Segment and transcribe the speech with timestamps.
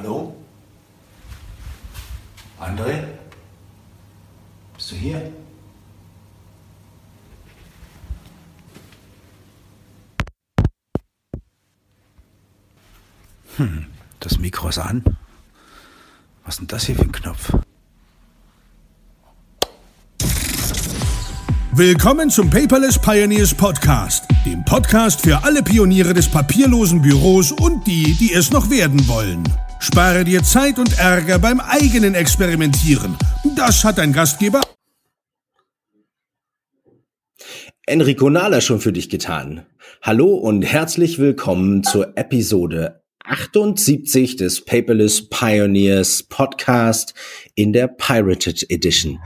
[0.00, 0.32] Hallo?
[2.60, 3.02] André?
[4.76, 5.32] Bist du hier?
[13.56, 13.86] Hm,
[14.20, 15.02] das Mikro ist an.
[16.44, 17.52] Was ist denn das hier für ein Knopf?
[21.72, 28.14] Willkommen zum Paperless Pioneers Podcast, dem Podcast für alle Pioniere des papierlosen Büros und die,
[28.14, 29.42] die es noch werden wollen.
[29.80, 33.16] Spare dir Zeit und Ärger beim eigenen Experimentieren.
[33.56, 34.60] Das hat dein Gastgeber
[37.86, 39.64] Enrico Nahler schon für dich getan.
[40.02, 47.14] Hallo und herzlich willkommen zur Episode 78 des Paperless Pioneers Podcast
[47.54, 49.20] in der Pirated Edition.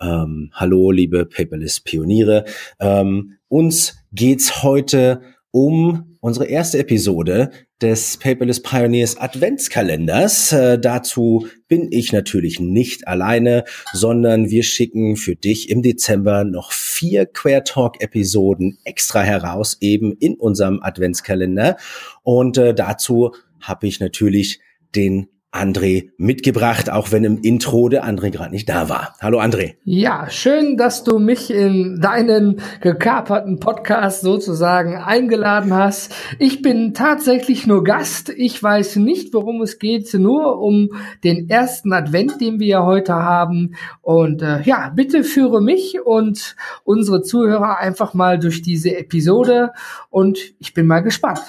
[0.00, 2.44] Ähm, hallo, liebe Paperless Pioniere.
[2.80, 7.50] Ähm, uns geht's heute um unsere erste Episode
[7.82, 10.52] des Paperless Pioneers Adventskalenders.
[10.52, 16.72] Äh, dazu bin ich natürlich nicht alleine, sondern wir schicken für dich im Dezember noch
[16.72, 21.76] vier Queer Talk Episoden extra heraus, eben in unserem Adventskalender.
[22.22, 24.60] Und äh, dazu habe ich natürlich
[24.94, 29.14] den André mitgebracht, auch wenn im Intro der André gerade nicht da war.
[29.20, 29.74] Hallo André.
[29.84, 36.14] Ja, schön, dass du mich in deinen gekaperten Podcast sozusagen eingeladen hast.
[36.38, 38.30] Ich bin tatsächlich nur Gast.
[38.30, 40.88] Ich weiß nicht, worum es geht, nur um
[41.22, 43.74] den ersten Advent, den wir ja heute haben.
[44.00, 49.72] Und äh, ja, bitte führe mich und unsere Zuhörer einfach mal durch diese Episode
[50.08, 51.42] und ich bin mal gespannt.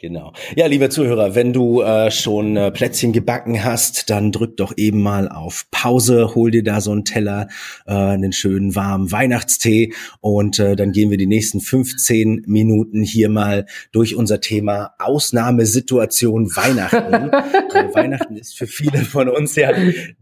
[0.00, 0.32] Genau.
[0.56, 5.02] Ja, lieber Zuhörer, wenn du äh, schon äh, Plätzchen gebacken hast, dann drück doch eben
[5.02, 7.48] mal auf Pause, hol dir da so einen Teller,
[7.84, 13.28] äh, einen schönen warmen Weihnachtstee und äh, dann gehen wir die nächsten 15 Minuten hier
[13.28, 17.12] mal durch unser Thema Ausnahmesituation Weihnachten.
[17.74, 19.70] äh, Weihnachten ist für viele von uns ja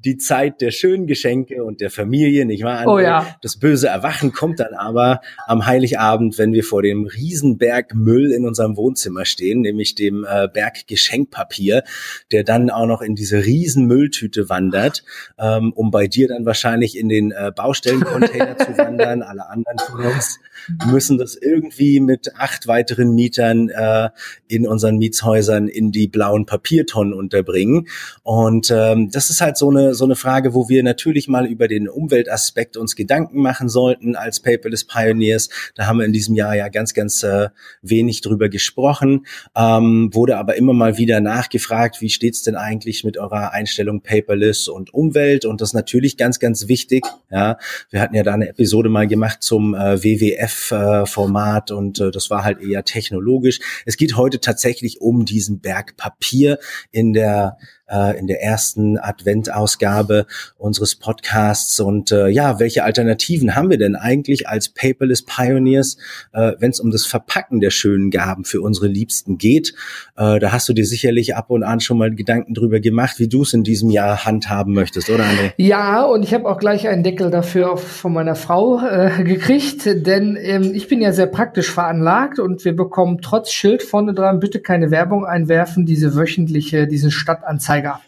[0.05, 2.85] die Zeit der schönen Geschenke und der Familie, nicht wahr?
[2.89, 3.37] Oh ja.
[3.43, 8.45] Das böse Erwachen kommt dann aber am Heiligabend, wenn wir vor dem Riesenberg Müll in
[8.45, 11.85] unserem Wohnzimmer stehen nämlich dem äh, Berg Geschenkpapier,
[12.33, 15.05] der dann auch noch in diese riesen Mülltüte wandert,
[15.39, 19.23] ähm, um bei dir dann wahrscheinlich in den äh, Baustellencontainer zu wandern.
[19.23, 20.39] Alle anderen von uns
[20.87, 24.11] müssen das irgendwie mit acht weiteren Mietern äh,
[24.49, 27.89] in unseren Mietshäusern in die blauen Papiertonnen unterbringen.
[28.23, 31.69] Und ähm, das ist halt so eine so eine Frage, wo wir natürlich mal über
[31.69, 35.49] den Umweltaspekt uns Gedanken machen sollten als Paperless Pioneers.
[35.75, 37.49] Da haben wir in diesem Jahr ja ganz ganz äh,
[37.83, 39.27] wenig drüber gesprochen
[39.59, 44.69] ähm, wurde aber immer mal wieder nachgefragt, wie steht's denn eigentlich mit eurer Einstellung Paperless
[44.69, 45.45] und Umwelt?
[45.45, 47.05] Und das natürlich ganz, ganz wichtig.
[47.29, 47.59] Ja,
[47.91, 52.31] wir hatten ja da eine Episode mal gemacht zum äh, WWF-Format äh, und äh, das
[52.31, 53.59] war halt eher technologisch.
[53.85, 56.61] Es geht heute tatsächlich um diesen Berg Papier
[56.93, 57.59] in der
[57.91, 60.27] äh, in der ersten Adventausgabe
[60.57, 61.79] unseres Podcasts.
[61.81, 65.97] Und äh, ja, welche Alternativen haben wir denn eigentlich als Paperless Pioneers,
[66.33, 69.75] äh, wenn es um das Verpacken der schönen Gaben für unsere Liebsten geht?
[70.17, 73.29] Äh, da hast du dir sicherlich ab und an schon mal Gedanken drüber gemacht, wie
[73.29, 75.53] du es in diesem Jahr handhaben möchtest, oder André?
[75.57, 80.37] Ja, und ich habe auch gleich einen Deckel dafür von meiner Frau äh, gekriegt, denn
[80.41, 84.61] ähm, ich bin ja sehr praktisch veranlagt und wir bekommen trotz Schild vorne dran bitte
[84.61, 88.01] keine Werbung einwerfen, diese wöchentliche, diese Stadtanzeige Anzeiger.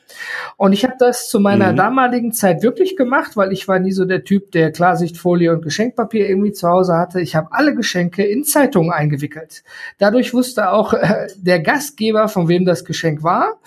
[0.56, 1.76] Und ich habe das zu meiner mhm.
[1.76, 6.28] damaligen Zeit wirklich gemacht, weil ich war nie so der Typ, der Klarsichtfolie und Geschenkpapier
[6.28, 7.20] irgendwie zu Hause hatte.
[7.20, 9.62] Ich habe alle Geschenke in Zeitungen eingewickelt.
[9.98, 13.60] Dadurch wusste auch äh, der Gastgeber, von wem das Geschenk war.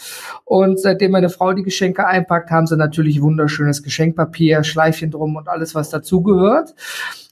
[0.45, 5.47] Und seitdem meine Frau die Geschenke einpackt, haben sie natürlich wunderschönes Geschenkpapier, Schleifchen drum und
[5.47, 6.75] alles, was dazugehört.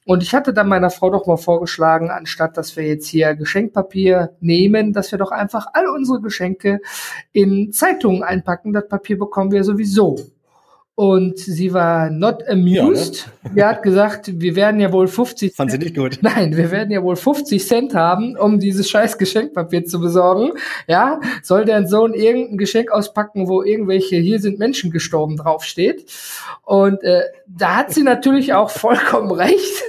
[0.05, 4.35] Und ich hatte dann meiner Frau doch mal vorgeschlagen, anstatt dass wir jetzt hier Geschenkpapier
[4.39, 6.81] nehmen, dass wir doch einfach all unsere Geschenke
[7.33, 8.73] in Zeitungen einpacken.
[8.73, 10.17] Das Papier bekommen wir sowieso
[11.01, 13.25] und sie war not amused.
[13.25, 13.51] Ja, ne?
[13.55, 16.19] Sie hat gesagt, wir werden ja wohl 50 Fand sie nicht gut.
[16.21, 20.51] Nein, wir werden ja wohl 50 Cent haben, um dieses scheiß Geschenkpapier zu besorgen.
[20.87, 26.05] Ja, soll dein Sohn irgendein Geschenk auspacken, wo irgendwelche hier sind Menschen gestorben draufsteht.
[26.65, 29.83] Und äh, da hat sie natürlich auch vollkommen recht.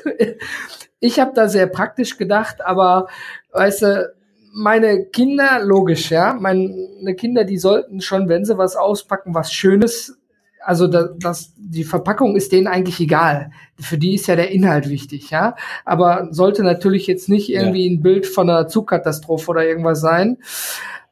[0.99, 3.09] Ich habe da sehr praktisch gedacht, aber
[3.53, 4.15] weißt du,
[4.55, 10.17] meine Kinder, logisch, ja, meine Kinder, die sollten schon, wenn sie was auspacken, was Schönes
[10.65, 13.51] also das, das, die Verpackung ist denen eigentlich egal.
[13.79, 15.57] Für die ist ja der Inhalt wichtig, ja.
[15.85, 17.93] Aber sollte natürlich jetzt nicht irgendwie ja.
[17.93, 20.39] ein Bild von einer Zugkatastrophe oder irgendwas sein.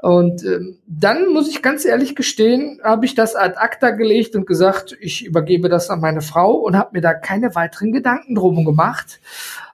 [0.02, 4.46] Und ähm, dann muss ich ganz ehrlich gestehen, habe ich das ad acta gelegt und
[4.46, 8.64] gesagt, ich übergebe das an meine Frau und habe mir da keine weiteren Gedanken drum
[8.64, 9.20] gemacht.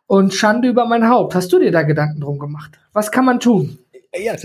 [0.09, 1.35] Und Schande über mein Haupt.
[1.35, 2.79] Hast du dir da Gedanken drum gemacht?
[2.93, 3.79] Was kann man tun?
[4.15, 4.37] Ja,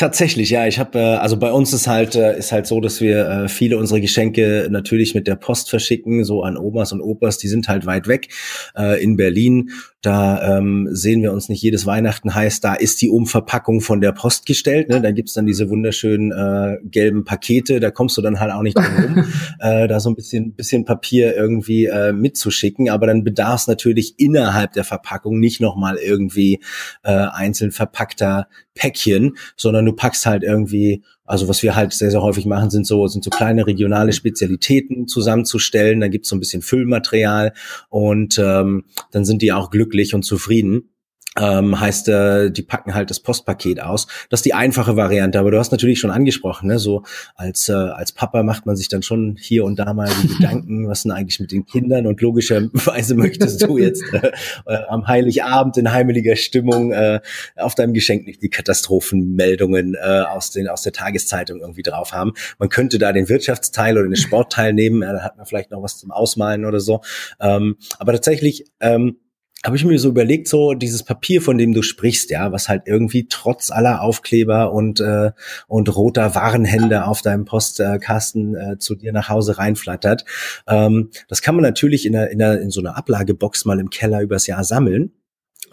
[0.00, 0.66] Tatsächlich, ja.
[0.66, 3.48] Ich habe, äh, also bei uns ist halt äh, ist halt so, dass wir äh,
[3.50, 7.36] viele unserer Geschenke natürlich mit der Post verschicken, so an Omas und Opas.
[7.36, 8.28] Die sind halt weit weg
[8.74, 9.72] äh, in Berlin.
[10.00, 12.34] Da ähm, sehen wir uns nicht jedes Weihnachten.
[12.34, 14.88] Heißt, da ist die Umverpackung von der Post gestellt.
[14.88, 15.02] Ne?
[15.02, 17.78] Da gibt's dann diese wunderschönen äh, gelben Pakete.
[17.78, 19.24] Da kommst du dann halt auch nicht drum rum,
[19.60, 22.88] äh, da so ein bisschen bisschen Papier irgendwie äh, mitzuschicken.
[22.88, 26.60] Aber dann bedarf es natürlich innerhalb der Verpackung nicht nochmal irgendwie
[27.02, 32.22] äh, einzeln verpackter Päckchen, sondern du packst halt irgendwie, also was wir halt sehr, sehr
[32.22, 36.00] häufig machen, sind so, sind so kleine regionale Spezialitäten zusammenzustellen.
[36.00, 37.52] Dann gibt's so ein bisschen Füllmaterial
[37.88, 40.90] und ähm, dann sind die auch glücklich und zufrieden
[41.38, 44.08] ähm, heißt, äh, die packen halt das Postpaket aus.
[44.30, 46.78] Das ist die einfache Variante, aber du hast natürlich schon angesprochen, ne?
[46.78, 47.04] so
[47.36, 50.88] als, äh, als Papa macht man sich dann schon hier und da mal die Gedanken,
[50.88, 54.32] was denn eigentlich mit den Kindern und logischerweise möchtest du jetzt äh,
[54.66, 57.20] äh, am Heiligabend in heimeliger Stimmung äh,
[57.56, 62.32] auf deinem Geschenk nicht die Katastrophenmeldungen äh, aus, den, aus der Tageszeitung irgendwie drauf haben.
[62.58, 65.82] Man könnte da den Wirtschaftsteil oder den Sportteil nehmen, ja, da hat man vielleicht noch
[65.82, 67.02] was zum Ausmalen oder so.
[67.38, 69.16] Ähm, aber tatsächlich ähm,
[69.64, 72.82] habe ich mir so überlegt, so dieses Papier, von dem du sprichst, ja, was halt
[72.86, 75.32] irgendwie trotz aller Aufkleber und äh,
[75.68, 80.24] und roter Warenhände auf deinem Postkasten äh, zu dir nach Hause reinflattert,
[80.66, 83.90] ähm, das kann man natürlich in, einer, in, einer, in so einer Ablagebox mal im
[83.90, 85.12] Keller übers Jahr sammeln.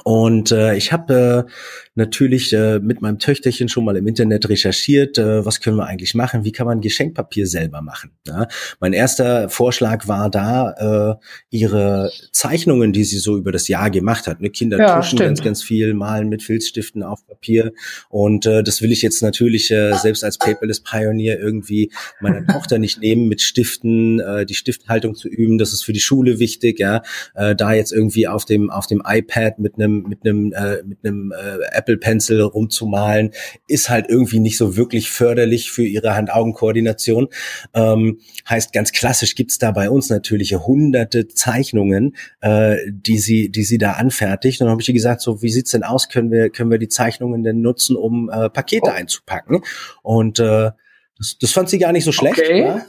[0.03, 1.51] Und äh, ich habe äh,
[1.97, 6.13] natürlich äh, mit meinem Töchterchen schon mal im Internet recherchiert, äh, was können wir eigentlich
[6.13, 8.11] machen, wie kann man Geschenkpapier selber machen.
[8.25, 8.47] Ja?
[8.79, 14.27] Mein erster Vorschlag war da, äh, ihre Zeichnungen, die sie so über das Jahr gemacht
[14.27, 14.41] hat.
[14.41, 14.51] Ne?
[14.51, 17.73] Kinder ja, tuschen ganz, ganz viel, malen mit Filzstiften auf Papier.
[18.09, 21.91] Und äh, das will ich jetzt natürlich äh, selbst als Paperless Pioneer irgendwie
[22.21, 25.57] meiner Tochter nicht nehmen, mit Stiften äh, die Stifthaltung zu üben.
[25.57, 27.01] Das ist für die Schule wichtig, ja.
[27.33, 31.00] Äh, da jetzt irgendwie auf dem, auf dem iPad mit einem mit einem äh, mit
[31.04, 33.31] einem äh, Apple Pencil rumzumalen,
[33.68, 37.28] ist halt irgendwie nicht so wirklich förderlich für ihre Hand-Augen-Koordination.
[37.74, 38.19] Ähm,
[38.50, 43.78] heißt, ganz klassisch gibt's da bei uns natürlich hunderte Zeichnungen, äh, die sie, die sie
[43.78, 44.62] da anfertigt.
[44.62, 46.10] Und dann habe ich ihr gesagt, so wie sieht's denn aus?
[46.10, 48.92] Können wir, können wir die Zeichnungen denn nutzen, um äh, Pakete oh.
[48.92, 49.62] einzupacken?
[50.04, 50.72] Und äh,
[51.18, 52.40] das, das fand sie gar nicht so schlecht.
[52.40, 52.80] Okay.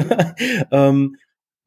[0.72, 1.16] ähm,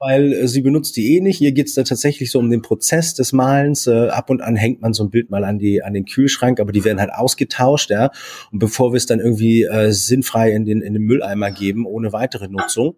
[0.01, 1.39] weil äh, sie benutzt die eh nicht.
[1.39, 3.85] Ihr geht's da tatsächlich so um den Prozess des Malens.
[3.85, 6.59] Äh, ab und an hängt man so ein Bild mal an die an den Kühlschrank,
[6.59, 8.09] aber die werden halt ausgetauscht, ja.
[8.51, 12.11] Und bevor wir es dann irgendwie äh, sinnfrei in den in den Mülleimer geben, ohne
[12.11, 12.95] weitere Nutzung,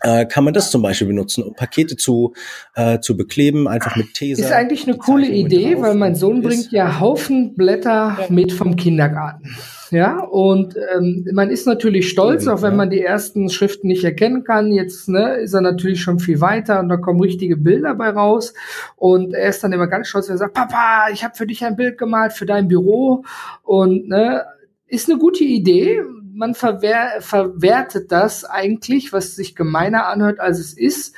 [0.00, 2.34] äh, kann man das zum Beispiel benutzen, um Pakete zu,
[2.74, 4.42] äh, zu bekleben, einfach mit Tesa.
[4.42, 9.56] Ist eigentlich eine coole Idee, weil mein Sohn bringt ja Haufen Blätter mit vom Kindergarten.
[9.90, 14.44] Ja, und ähm, man ist natürlich stolz, auch wenn man die ersten Schriften nicht erkennen
[14.44, 14.72] kann.
[14.72, 18.54] Jetzt ne, ist er natürlich schon viel weiter und da kommen richtige Bilder bei raus.
[18.94, 21.64] Und er ist dann immer ganz stolz, wenn er sagt, Papa, ich habe für dich
[21.64, 23.24] ein Bild gemalt für dein Büro.
[23.64, 24.44] Und ne,
[24.86, 26.02] ist eine gute Idee.
[26.32, 31.14] Man verwehr, verwertet das eigentlich, was sich gemeiner anhört, als es ist,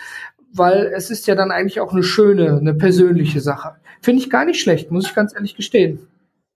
[0.52, 3.76] weil es ist ja dann eigentlich auch eine schöne, eine persönliche Sache.
[4.00, 6.06] Finde ich gar nicht schlecht, muss ich ganz ehrlich gestehen.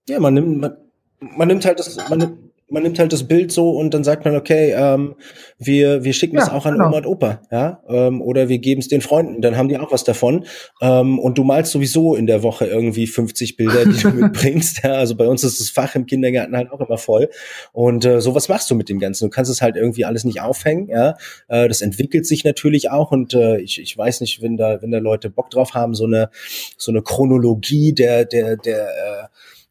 [0.07, 0.77] Ja, man nimmt, man,
[1.19, 4.35] man nimmt halt das, man, man nimmt halt das Bild so und dann sagt man,
[4.35, 5.15] okay, ähm,
[5.57, 6.87] wir, wir schicken ja, das auch an genau.
[6.87, 9.91] Oma und Opa, ja, ähm, oder wir geben es den Freunden, dann haben die auch
[9.91, 10.45] was davon.
[10.81, 14.83] Ähm, und du malst sowieso in der Woche irgendwie 50 Bilder, die du mitbringst.
[14.83, 17.29] Ja, also bei uns ist das Fach im Kindergarten halt auch immer voll.
[17.71, 19.25] Und äh, sowas machst du mit dem Ganzen.
[19.25, 21.15] Du kannst es halt irgendwie alles nicht aufhängen, ja.
[21.47, 24.91] Äh, das entwickelt sich natürlich auch und äh, ich, ich weiß nicht, wenn da, wenn
[24.91, 26.29] da Leute Bock drauf haben, so eine,
[26.77, 29.27] so eine Chronologie der, der, der äh,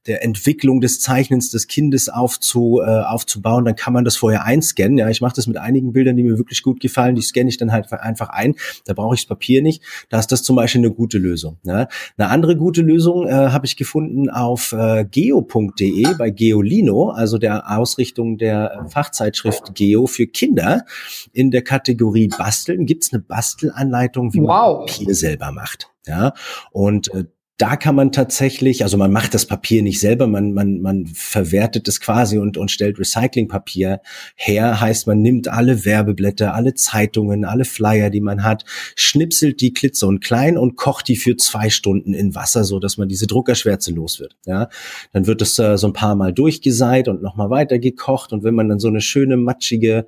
[0.07, 4.99] der Entwicklung des Zeichnens des Kindes aufzu, äh, aufzubauen, dann kann man das vorher einscannen.
[4.99, 7.57] Ja, ich mache das mit einigen Bildern, die mir wirklich gut gefallen, die scanne ich
[7.57, 8.55] dann halt einfach ein.
[8.85, 9.83] Da brauche ich das Papier nicht.
[10.09, 11.59] Da ist das zum Beispiel eine gute Lösung.
[11.65, 11.89] Ja.
[12.17, 17.71] Eine andere gute Lösung äh, habe ich gefunden auf äh, geo.de bei Geolino, also der
[17.71, 20.85] Ausrichtung der äh, Fachzeitschrift Geo für Kinder.
[21.33, 24.79] In der Kategorie Basteln gibt's eine Bastelanleitung, wie wow.
[24.79, 25.91] man Papier selber macht.
[26.07, 26.35] Ja,
[26.71, 27.25] und äh,
[27.59, 31.89] da kann man tatsächlich, also man macht das Papier nicht selber, man, man, man verwertet
[31.89, 34.03] es quasi und, und stellt Recyclingpapier
[34.35, 34.81] her.
[34.81, 40.07] Heißt, man nimmt alle Werbeblätter, alle Zeitungen, alle Flyer, die man hat, schnipselt die klitze
[40.07, 43.91] und klein und kocht die für zwei Stunden in Wasser, so dass man diese Druckerschwärze
[43.91, 44.37] los wird.
[44.45, 44.69] Ja,
[45.15, 48.55] dann wird es äh, so ein paar Mal durchgeseit und nochmal weiter gekocht und wenn
[48.55, 50.07] man dann so eine schöne matschige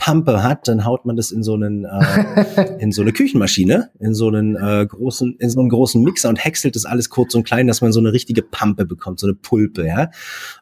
[0.00, 4.14] Pampe hat, dann haut man das in so einen äh, in so eine Küchenmaschine, in
[4.14, 7.44] so einen äh, großen in so einen großen Mixer und häckselt das alles kurz und
[7.44, 10.10] klein, dass man so eine richtige Pampe bekommt, so eine Pulpe, ja.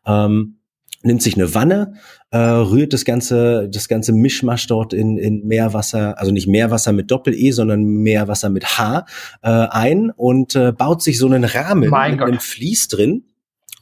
[0.07, 0.59] Ähm,
[1.03, 1.95] nimmt sich eine Wanne,
[2.31, 7.11] äh, rührt das ganze das ganze Mischmasch dort in in Meerwasser, also nicht Meerwasser mit
[7.11, 9.07] Doppel E, sondern Meerwasser mit H
[9.43, 12.29] äh, ein und äh, baut sich so einen Rahmen mein mit Gott.
[12.29, 13.25] einem Vlies drin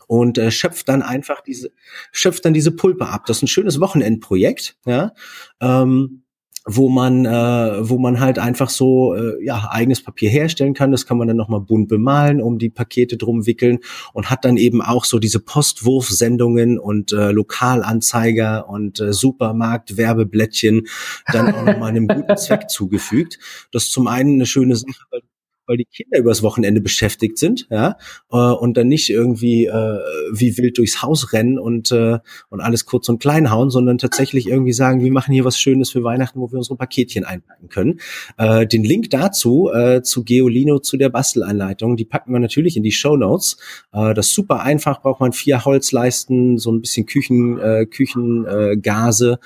[0.06, 1.70] und äh, schöpft dann einfach diese,
[2.12, 3.24] schöpft dann diese Pulpe ab.
[3.26, 5.12] Das ist ein schönes Wochenendprojekt, ja.
[5.60, 6.22] Ähm,
[6.68, 10.90] wo man, äh, wo man halt einfach so äh, ja eigenes Papier herstellen kann.
[10.90, 13.78] Das kann man dann nochmal bunt bemalen, um die Pakete drum wickeln
[14.12, 20.88] und hat dann eben auch so diese Postwurfsendungen und äh, Lokalanzeiger und äh, Supermarkt-Werbeblättchen
[21.32, 23.38] dann auch nochmal einem guten Zweck zugefügt.
[23.70, 25.22] Das ist zum einen eine schöne Sache,
[25.66, 27.96] weil die Kinder übers Wochenende beschäftigt sind, ja,
[28.30, 29.98] äh, und dann nicht irgendwie äh,
[30.32, 32.18] wie wild durchs Haus rennen und äh,
[32.50, 35.90] und alles kurz und klein hauen, sondern tatsächlich irgendwie sagen, wir machen hier was Schönes
[35.90, 38.00] für Weihnachten, wo wir unsere Paketchen einpacken können.
[38.38, 42.82] Äh, den Link dazu äh, zu Geolino zu der Bastelanleitung, die packen wir natürlich in
[42.82, 43.56] die Show Notes.
[43.92, 49.38] Äh, das ist super einfach, braucht man vier Holzleisten, so ein bisschen Küchen äh, Küchengase,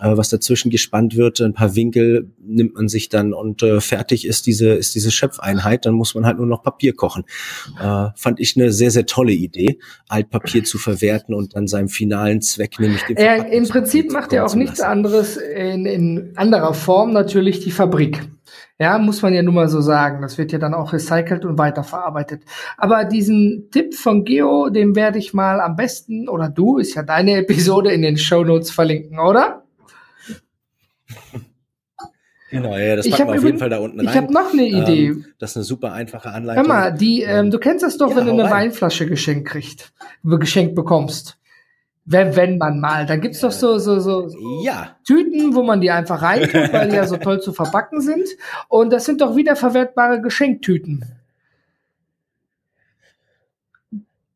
[0.00, 3.80] äh, äh, was dazwischen gespannt wird, ein paar Winkel nimmt man sich dann und äh,
[3.80, 7.24] fertig ist diese ist diese Schöpfeinheit Einheit, dann muss man halt nur noch Papier kochen.
[7.80, 12.40] Äh, fand ich eine sehr, sehr tolle Idee, Altpapier zu verwerten und dann seinem finalen
[12.40, 17.12] Zweck, nämlich dem er, Im Prinzip macht er auch nichts anderes in, in anderer Form
[17.12, 18.22] natürlich die Fabrik.
[18.78, 20.20] Ja, muss man ja nun mal so sagen.
[20.20, 22.42] Das wird ja dann auch recycelt und weiterverarbeitet.
[22.76, 27.02] Aber diesen Tipp von Geo, den werde ich mal am besten, oder du, ist ja
[27.02, 29.65] deine Episode in den Show Notes verlinken, oder?
[32.50, 34.08] Genau, ja, das packen wir auf jeden Fall da unten rein.
[34.08, 35.06] Ich habe noch eine ähm, Idee.
[35.06, 36.64] Ähm, das ist eine super einfache Anleitung.
[36.64, 38.52] Hör mal, die, ähm, du kennst das doch, ja, wenn du eine rein.
[38.52, 41.38] Weinflasche geschenkt kriegst, geschenkt bekommst.
[42.04, 44.96] Wenn, wenn man mal, dann gibt's doch so, so, so, so ja.
[45.04, 48.28] Tüten, wo man die einfach reintut, weil die ja so toll zu verpacken sind.
[48.68, 51.04] Und das sind doch wiederverwertbare Geschenktüten.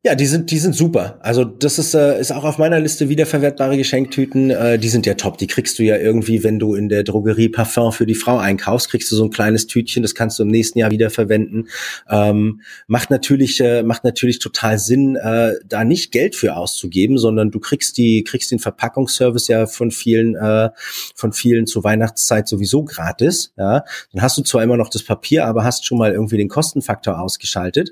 [0.03, 1.19] Ja, die sind, die sind super.
[1.21, 4.49] Also das ist, äh, ist auch auf meiner Liste wiederverwertbare Geschenktüten.
[4.49, 5.37] Äh, die sind ja top.
[5.37, 8.89] Die kriegst du ja irgendwie, wenn du in der Drogerie Parfum für die Frau einkaufst,
[8.89, 10.01] kriegst du so ein kleines Tütchen.
[10.01, 11.69] Das kannst du im nächsten Jahr wiederverwenden.
[12.09, 17.51] Ähm, macht natürlich, äh, macht natürlich total Sinn, äh, da nicht Geld für auszugeben, sondern
[17.51, 20.71] du kriegst die, kriegst den Verpackungsservice ja von vielen, äh,
[21.13, 23.53] von vielen zur Weihnachtszeit sowieso gratis.
[23.55, 26.49] Ja, dann hast du zwar immer noch das Papier, aber hast schon mal irgendwie den
[26.49, 27.91] Kostenfaktor ausgeschaltet.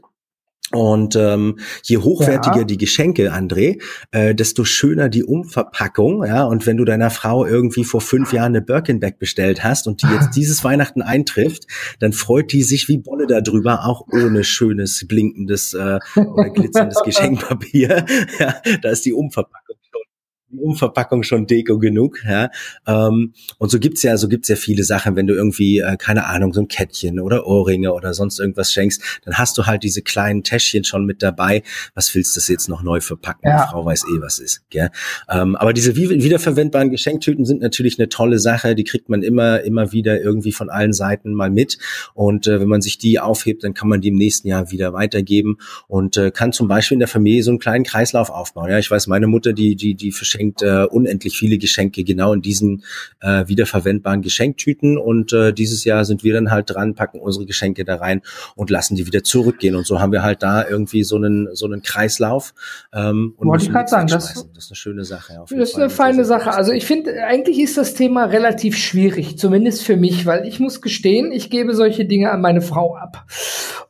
[0.71, 2.63] Und ähm, je hochwertiger ja.
[2.63, 6.23] die Geschenke, André, äh, desto schöner die Umverpackung.
[6.25, 10.03] Ja, und wenn du deiner Frau irgendwie vor fünf Jahren eine Birkenback bestellt hast und
[10.03, 11.65] die jetzt dieses Weihnachten eintrifft,
[11.99, 18.05] dann freut die sich wie Bolle darüber, auch ohne schönes blinkendes äh, oder glitzerndes Geschenkpapier.
[18.39, 19.78] Ja, da ist die Umverpackung
[20.51, 22.23] die Umverpackung schon Deko genug.
[22.25, 22.49] Ja?
[22.87, 26.25] Ähm, und so gibt's ja, so gibt's ja viele Sachen, wenn du irgendwie, äh, keine
[26.25, 30.01] Ahnung, so ein Kettchen oder Ohrringe oder sonst irgendwas schenkst, dann hast du halt diese
[30.01, 31.63] kleinen Täschchen schon mit dabei.
[31.93, 33.49] Was willst du jetzt noch neu verpacken?
[33.49, 33.65] Ja.
[33.65, 34.63] Die Frau weiß eh, was ist.
[34.69, 34.89] Gell?
[35.29, 38.75] Ähm, aber diese wiederverwendbaren Geschenktüten sind natürlich eine tolle Sache.
[38.75, 41.77] Die kriegt man immer, immer wieder irgendwie von allen Seiten mal mit.
[42.13, 44.93] Und äh, wenn man sich die aufhebt, dann kann man die im nächsten Jahr wieder
[44.93, 48.69] weitergeben und äh, kann zum Beispiel in der Familie so einen kleinen Kreislauf aufbauen.
[48.69, 52.33] Ja, ich weiß, meine Mutter, die, die, die verschenkt verschenkt äh, unendlich viele Geschenke genau
[52.33, 52.83] in diesen
[53.21, 54.97] äh, wiederverwendbaren Geschenktüten.
[54.97, 58.21] Und äh, dieses Jahr sind wir dann halt dran, packen unsere Geschenke da rein
[58.55, 59.75] und lassen die wieder zurückgehen.
[59.75, 62.53] Und so haben wir halt da irgendwie so einen so einen Kreislauf.
[62.93, 65.43] Ähm, und Wollte ich gerade sagen, das, das ist eine schöne Sache.
[65.49, 66.51] Das ist eine feine Sache.
[66.51, 70.81] Also ich finde, eigentlich ist das Thema relativ schwierig, zumindest für mich, weil ich muss
[70.81, 73.25] gestehen, ich gebe solche Dinge an meine Frau ab.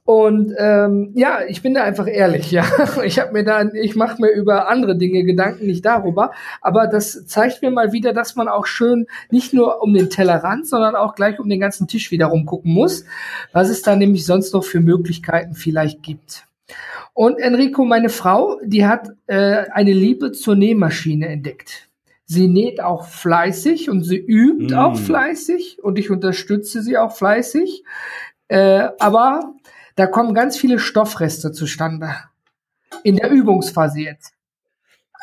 [0.10, 2.66] Und ähm, ja, ich bin da einfach ehrlich, ja.
[3.04, 6.32] Ich habe mir da, ich mache mir über andere Dinge Gedanken, nicht darüber.
[6.62, 10.66] Aber das zeigt mir mal wieder, dass man auch schön nicht nur um den Tellerrand,
[10.66, 13.06] sondern auch gleich um den ganzen Tisch wieder rumgucken muss,
[13.54, 16.48] was es da nämlich sonst noch für Möglichkeiten vielleicht gibt.
[17.13, 21.88] Und Enrico, meine Frau, die hat äh, eine Liebe zur Nähmaschine entdeckt.
[22.25, 24.78] Sie näht auch fleißig und sie übt mm.
[24.80, 27.84] auch fleißig und ich unterstütze sie auch fleißig.
[28.48, 29.54] Äh, aber
[30.00, 32.15] da kommen ganz viele Stoffreste zustande.
[33.03, 34.32] In der Übungsphase jetzt.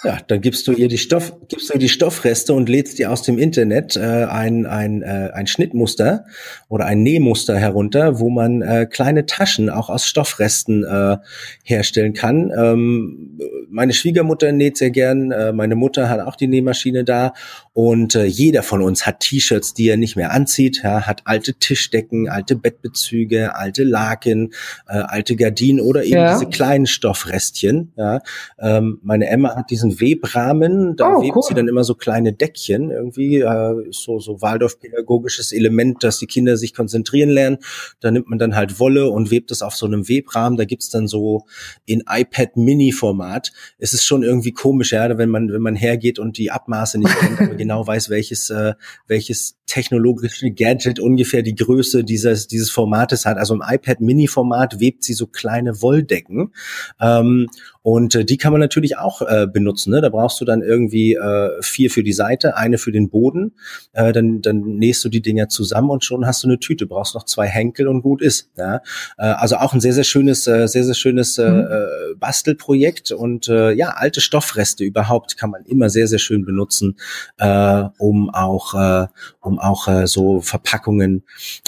[0.04, 3.10] Ja, dann gibst du ihr die Stoff, gibst du ihr die Stoffreste und lädst dir
[3.10, 6.26] aus dem Internet äh, ein, ein, äh, ein Schnittmuster
[6.68, 11.16] oder ein Nähmuster herunter, wo man äh, kleine Taschen auch aus Stoffresten äh,
[11.64, 12.52] herstellen kann.
[12.56, 13.38] Ähm,
[13.70, 17.32] meine Schwiegermutter näht sehr gern, äh, meine Mutter hat auch die Nähmaschine da
[17.76, 21.52] und äh, jeder von uns hat T-Shirts, die er nicht mehr anzieht, ja, hat alte
[21.52, 24.54] Tischdecken, alte Bettbezüge, alte Laken,
[24.88, 26.32] äh, alte Gardinen oder eben ja.
[26.32, 27.92] diese kleinen Stoffrestchen.
[27.96, 28.20] Ja.
[28.58, 30.96] Ähm, meine Emma hat diesen diesen Webrahmen.
[30.96, 31.42] Da oh, webt cool.
[31.42, 36.56] sie dann immer so kleine Deckchen irgendwie, äh, so, so Waldorf-pädagogisches Element, dass die Kinder
[36.56, 37.58] sich konzentrieren lernen.
[38.00, 40.56] Da nimmt man dann halt Wolle und webt es auf so einem Webrahmen.
[40.56, 41.44] Da gibt's dann so
[41.84, 43.52] in iPad-Mini-Format.
[43.78, 47.16] Es ist schon irgendwie komisch, ja, wenn man, wenn man hergeht und die Abmaße nicht
[47.18, 48.74] kennt, aber genau weiß, welches, äh,
[49.06, 53.36] welches technologische Gadget ungefähr die Größe dieses, dieses Formates hat.
[53.36, 56.52] Also im iPad Mini-Format webt sie so kleine Wolldecken.
[57.00, 57.48] Ähm,
[57.82, 59.92] und äh, die kann man natürlich auch äh, benutzen.
[59.92, 60.00] Ne?
[60.00, 63.52] Da brauchst du dann irgendwie äh, vier für die Seite, eine für den Boden.
[63.92, 66.86] Äh, dann, dann nähst du die Dinger zusammen und schon hast du eine Tüte.
[66.86, 68.50] Brauchst noch zwei Henkel und gut ist.
[68.56, 68.82] Ja?
[69.18, 71.60] Äh, also auch ein sehr, sehr schönes, äh, sehr, sehr schönes äh, mhm.
[71.60, 73.12] Äh, Bastelprojekt.
[73.12, 76.96] Und äh, ja, alte Stoffreste überhaupt kann man immer sehr, sehr schön benutzen,
[77.38, 79.06] äh, um auch, äh,
[79.40, 81.24] um auch äh, so Verpackungen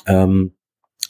[0.07, 0.53] ähm,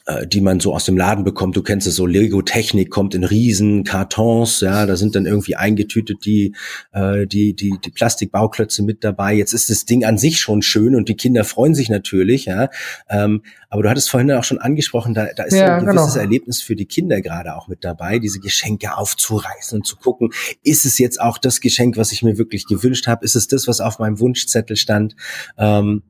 [0.08, 1.54] äh, die man so aus dem Laden bekommt.
[1.54, 6.24] Du kennst es so, Lego-Technik kommt in riesen Kartons, ja, da sind dann irgendwie eingetütet
[6.24, 6.54] die,
[6.92, 9.34] äh, die, die, die Plastikbauklötze mit dabei.
[9.34, 12.70] Jetzt ist das Ding an sich schon schön und die Kinder freuen sich natürlich, ja.
[13.10, 16.22] Ähm, aber du hattest vorhin auch schon angesprochen, da, da ist ja, ein gewisses genau.
[16.22, 20.30] Erlebnis für die Kinder gerade auch mit dabei, diese Geschenke aufzureißen und zu gucken,
[20.62, 23.26] ist es jetzt auch das Geschenk, was ich mir wirklich gewünscht habe?
[23.26, 25.16] Ist es das, was auf meinem Wunschzettel stand?
[25.58, 26.02] Ähm,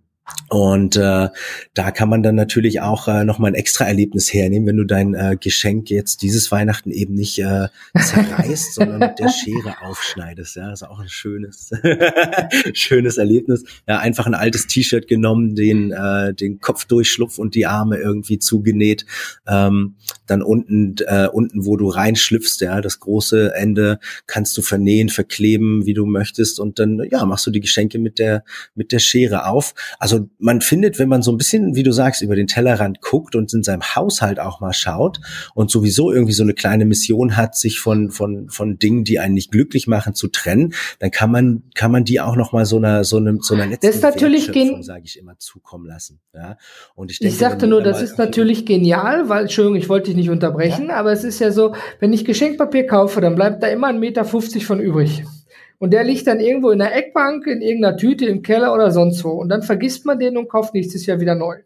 [0.49, 1.29] und äh,
[1.75, 5.15] da kann man dann natürlich auch äh, nochmal ein extra Erlebnis hernehmen, wenn du dein
[5.15, 7.69] äh, Geschenk jetzt dieses Weihnachten eben nicht äh,
[7.99, 10.57] zerreißt, sondern mit der Schere aufschneidest.
[10.57, 11.71] Ja, das ist auch ein schönes,
[12.73, 13.65] schönes Erlebnis.
[13.87, 18.39] Ja, einfach ein altes T-Shirt genommen, den, äh, den Kopf durchschlupf und die Arme irgendwie
[18.39, 19.05] zugenäht.
[19.47, 19.97] Ähm,
[20.31, 25.87] dann unten, äh, unten, wo du reinschlüpfst, ja, das große Ende kannst du vernähen, verkleben,
[25.87, 26.61] wie du möchtest.
[26.61, 28.45] Und dann, ja, machst du die Geschenke mit der,
[28.75, 29.75] mit der Schere auf.
[29.99, 33.35] Also man findet, wenn man so ein bisschen, wie du sagst, über den Tellerrand guckt
[33.35, 35.21] und in seinem Haushalt auch mal schaut
[35.55, 39.35] und sowieso irgendwie so eine kleine Mission hat, sich von von von Dingen, die einen
[39.35, 42.77] nicht glücklich machen, zu trennen, dann kann man kann man die auch noch mal so
[42.77, 44.47] einer so einer so einer letzten das ist natürlich
[44.83, 46.21] sage ich immer, zukommen lassen.
[46.35, 46.57] Ja.
[46.95, 50.18] Und ich, denke, ich sagte nur, das ist natürlich genial, weil Entschuldigung, ich wollte dich
[50.19, 50.97] nicht unterbrechen, ja?
[50.97, 54.27] aber es ist ja so, wenn ich Geschenkpapier kaufe, dann bleibt da immer ein Meter
[54.27, 55.25] fünfzig von übrig.
[55.79, 59.25] Und der liegt dann irgendwo in der Eckbank, in irgendeiner Tüte, im Keller oder sonst
[59.25, 59.31] wo.
[59.31, 61.59] Und dann vergisst man den und kauft nächstes Jahr wieder neu.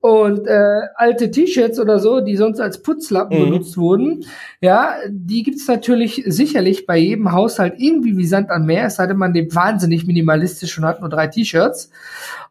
[0.00, 3.44] Und äh, alte T-Shirts oder so, die sonst als Putzlappen mhm.
[3.46, 4.24] benutzt wurden,
[4.60, 9.06] ja, die gibt's natürlich sicherlich bei jedem Haushalt irgendwie wie Sand an Meer, es sei
[9.08, 11.90] denn, man lebt wahnsinnig minimalistisch und hat nur drei T-Shirts.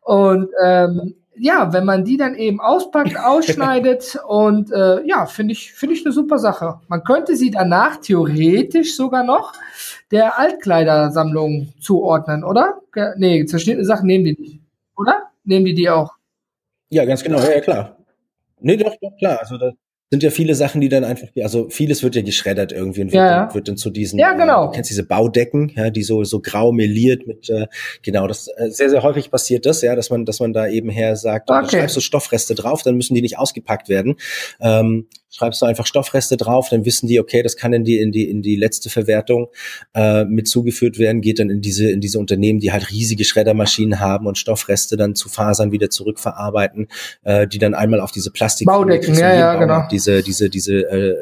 [0.01, 5.73] Und ähm, ja, wenn man die dann eben auspackt, ausschneidet und äh, ja, finde ich,
[5.73, 6.80] finde ich eine super Sache.
[6.88, 9.54] Man könnte sie danach theoretisch sogar noch
[10.12, 12.82] der Altkleidersammlung zuordnen, oder?
[13.17, 14.60] Nee, zerschnittene Sachen nehmen die nicht,
[14.95, 15.32] oder?
[15.43, 16.13] Nehmen die die auch?
[16.89, 17.97] Ja, ganz genau, ja, ja klar.
[18.60, 19.39] Nee, doch, doch, klar.
[19.39, 19.73] Also das,
[20.10, 23.15] sind ja viele Sachen, die dann einfach, also vieles wird ja geschreddert irgendwie und wird,
[23.15, 24.63] ja, dann, wird dann zu diesen, ja, genau.
[24.63, 27.67] Äh, du kennst diese Baudecken, ja, die so so grau meliert mit, äh,
[28.04, 30.89] genau, das äh, sehr sehr häufig passiert das, ja, dass man dass man da eben
[30.89, 31.67] her sagt, okay.
[31.70, 34.15] schreibst du Stoffreste drauf, dann müssen die nicht ausgepackt werden.
[34.62, 38.12] Ähm, schreibst du einfach Stoffreste drauf, dann wissen die, okay, das kann in die in
[38.12, 39.48] die in die letzte Verwertung
[39.94, 44.00] äh, mit zugeführt werden, geht dann in diese in diese Unternehmen, die halt riesige Schreddermaschinen
[44.00, 46.88] haben und Stoffreste dann zu Fasern wieder zurückverarbeiten,
[47.24, 49.88] äh, die dann einmal auf diese Plastik Baudecken, ja, ja, genau.
[49.92, 51.16] diese diese diese äh,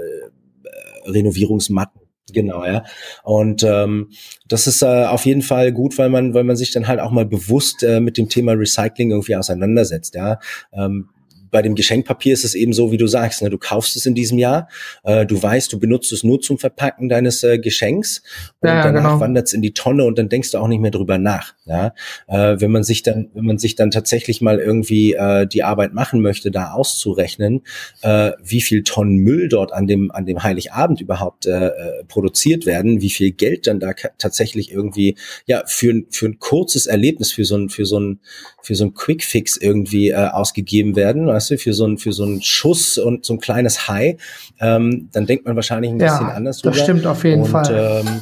[1.06, 2.02] Renovierungsmatten
[2.34, 2.84] Genau, ja.
[3.24, 4.10] Und ähm,
[4.48, 7.12] das ist äh, auf jeden Fall gut, weil man, weil man sich dann halt auch
[7.12, 10.40] mal bewusst äh, mit dem Thema Recycling irgendwie auseinandersetzt, ja.
[10.74, 11.10] Ähm,
[11.56, 13.50] bei dem Geschenkpapier ist es eben so, wie du sagst, ne?
[13.50, 14.68] du kaufst es in diesem Jahr,
[15.06, 18.24] äh, du weißt, du benutzt es nur zum Verpacken deines äh, Geschenks
[18.60, 19.20] und ja, danach genau.
[19.22, 21.54] wandert es in die Tonne und dann denkst du auch nicht mehr drüber nach.
[21.64, 21.94] Ja?
[22.28, 25.94] Äh, wenn man sich dann, wenn man sich dann tatsächlich mal irgendwie äh, die Arbeit
[25.94, 27.62] machen möchte, da auszurechnen,
[28.02, 32.66] äh, wie viel Tonnen Müll dort an dem an dem Heiligabend überhaupt äh, äh produziert
[32.66, 35.16] werden, wie viel Geld dann da tatsächlich irgendwie
[35.46, 38.20] ja für für ein kurzes Erlebnis, für so ein für so ein
[38.62, 42.24] für so ein Quickfix irgendwie äh, ausgegeben werden, weißt du, für so ein für so
[42.24, 44.18] einen Schuss und so ein kleines High,
[44.60, 46.76] ähm, dann denkt man wahrscheinlich ein bisschen ja, anders drüber.
[46.76, 48.04] Das stimmt auf jeden und, Fall.
[48.06, 48.22] Ähm,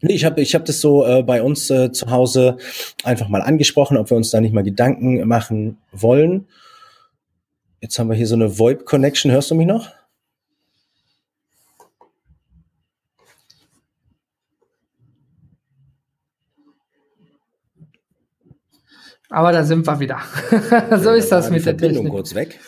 [0.00, 2.58] Nee, ich habe ich hab das so äh, bei uns äh, zu Hause
[3.04, 6.46] einfach mal angesprochen, ob wir uns da nicht mal Gedanken machen wollen.
[7.80, 9.32] Jetzt haben wir hier so eine VoIP-Connection.
[9.32, 9.88] Hörst du mich noch?
[19.30, 20.20] Aber da sind wir wieder.
[20.98, 22.12] so ja, ist das mit der Verbindung Technik.
[22.12, 22.60] kurz weg.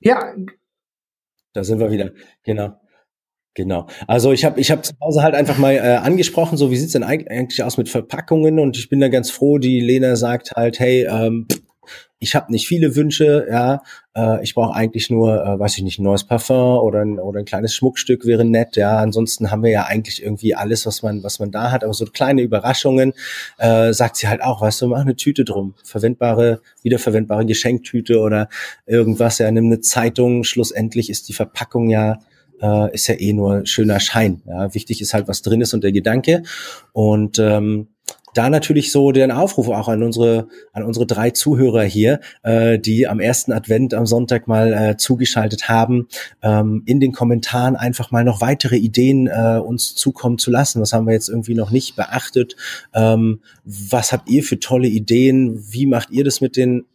[0.00, 0.34] Ja.
[1.52, 2.12] Da sind wir wieder.
[2.44, 2.80] Genau.
[3.54, 3.88] Genau.
[4.06, 6.92] Also ich habe ich hab zu Hause halt einfach mal äh, angesprochen, so wie sieht's
[6.92, 10.78] denn eigentlich aus mit Verpackungen und ich bin da ganz froh, die Lena sagt halt,
[10.78, 11.48] hey, ähm,
[12.22, 13.82] ich habe nicht viele Wünsche, ja,
[14.14, 17.40] äh, ich brauche eigentlich nur, äh, weiß ich nicht, ein neues Parfum oder ein, oder
[17.40, 18.98] ein kleines Schmuckstück wäre nett, ja.
[18.98, 22.04] Ansonsten haben wir ja eigentlich irgendwie alles, was man, was man da hat, aber so
[22.04, 23.14] kleine Überraschungen,
[23.58, 28.50] äh, sagt sie halt auch, weißt du, mach eine Tüte drum, verwendbare, wiederverwendbare Geschenktüte oder
[28.84, 32.18] irgendwas, ja, nimm eine Zeitung, schlussendlich ist die Verpackung ja
[32.60, 34.42] äh, ist ja eh nur schöner Schein.
[34.46, 34.74] Ja.
[34.74, 36.42] Wichtig ist halt, was drin ist und der Gedanke.
[36.92, 37.88] Und ähm,
[38.34, 43.06] da natürlich so den Aufruf auch an unsere an unsere drei Zuhörer hier, äh, die
[43.06, 46.08] am ersten Advent am Sonntag mal äh, zugeschaltet haben,
[46.42, 50.80] ähm, in den Kommentaren einfach mal noch weitere Ideen äh, uns zukommen zu lassen.
[50.80, 52.56] Was haben wir jetzt irgendwie noch nicht beachtet?
[52.94, 55.64] Ähm, was habt ihr für tolle Ideen?
[55.70, 56.86] Wie macht ihr das mit den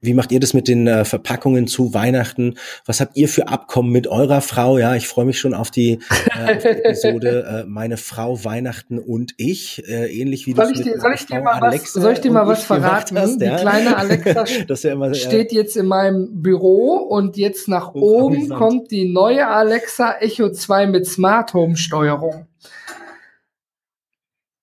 [0.00, 2.56] wie macht ihr das mit den äh, Verpackungen zu Weihnachten?
[2.84, 4.78] Was habt ihr für Abkommen mit eurer Frau?
[4.78, 6.00] Ja, ich freue mich schon auf die,
[6.36, 9.82] äh, auf die Episode äh, Meine Frau, Weihnachten und ich.
[9.88, 12.46] Äh, ähnlich wie soll ich dir, soll ich dir mal was, soll ich dir mal
[12.46, 13.18] was verraten?
[13.18, 13.56] Hast, ja?
[13.56, 18.50] Die kleine Alexa ja immer, steht jetzt in meinem Büro und jetzt nach oh, oben
[18.50, 22.46] kommt die neue Alexa Echo 2 mit Smart Home Steuerung.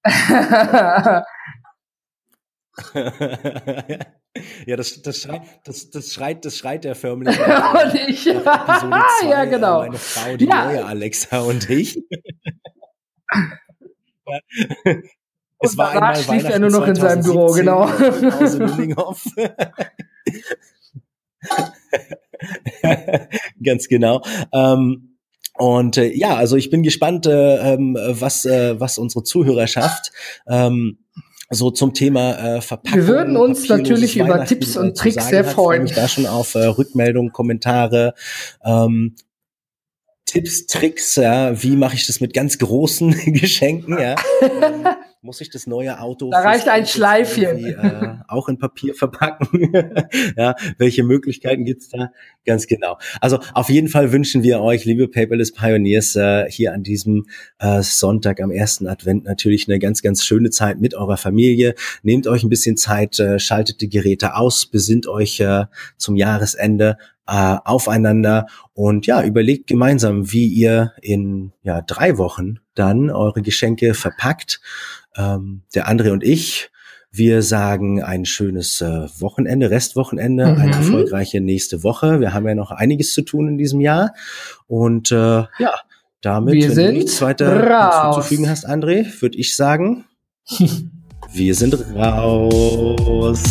[4.65, 7.38] Ja, das, das, schreit, das, das schreit, das schreit der förmlich.
[7.39, 8.25] und ich.
[8.25, 9.81] ja, genau.
[9.81, 10.65] Meine Frau, die ja.
[10.65, 12.01] neue Alexa und ich.
[15.59, 17.88] es und war einmal schlief er nur noch in seinem Büro, genau.
[23.63, 24.23] Ganz genau.
[24.51, 25.17] Ähm,
[25.55, 30.12] und äh, ja, also ich bin gespannt, äh, ähm, was, äh, was unsere Zuhörerschaft
[30.47, 30.97] ähm,
[31.53, 32.99] so zum Thema äh, Verpackung.
[32.99, 35.85] Wir würden uns natürlich über Tipps und Tricks sehr freuen.
[35.85, 38.13] Ich da schon auf äh, Rückmeldungen, Kommentare.
[38.63, 39.15] Ähm,
[40.25, 44.15] Tipps, Tricks, ja, wie mache ich das mit ganz großen Geschenken, ja.
[45.23, 47.65] Muss ich das neue Auto da reicht ein Schleifchen.
[47.65, 49.71] äh, auch in Papier verpacken?
[50.36, 52.12] Ja welche Möglichkeiten gibt's da?
[52.45, 52.97] Ganz genau.
[53.21, 57.25] Also auf jeden Fall wünschen wir euch liebe Paperless Pioneers äh, hier an diesem
[57.59, 61.75] äh, Sonntag am ersten Advent natürlich eine ganz ganz schöne Zeit mit eurer Familie.
[62.01, 65.65] Nehmt euch ein bisschen Zeit äh, schaltet die Geräte aus besinnt euch äh,
[65.97, 68.47] zum Jahresende äh, aufeinander.
[68.73, 74.59] Und ja, überlegt gemeinsam, wie ihr in ja, drei Wochen dann eure Geschenke verpackt
[75.15, 76.69] ähm, der André und ich,
[77.12, 80.62] wir sagen ein schönes äh, Wochenende, Restwochenende, mhm.
[80.62, 82.19] eine erfolgreiche nächste Woche.
[82.19, 84.13] Wir haben ja noch einiges zu tun in diesem Jahr.
[84.67, 85.15] Und äh,
[85.60, 85.76] ja,
[86.21, 88.15] damit, wir wenn du nichts weiter raus.
[88.15, 90.06] hinzuzufügen hast, André, würde ich sagen,
[91.34, 93.43] wir sind raus.